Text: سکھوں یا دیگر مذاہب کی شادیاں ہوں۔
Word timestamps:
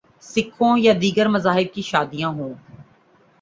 سکھوں 0.23 0.73
یا 0.77 0.93
دیگر 1.01 1.27
مذاہب 1.27 1.73
کی 1.73 1.81
شادیاں 1.81 2.29
ہوں۔ 2.29 2.53